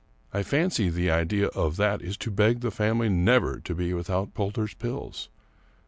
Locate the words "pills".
4.73-5.29